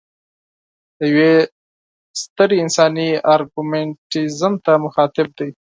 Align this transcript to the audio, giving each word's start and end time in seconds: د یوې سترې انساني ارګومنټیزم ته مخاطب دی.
د 0.97 0.99
یوې 1.11 1.31
سترې 2.21 2.57
انساني 2.63 3.09
ارګومنټیزم 3.33 4.53
ته 4.65 4.73
مخاطب 4.85 5.27
دی. 5.37 5.49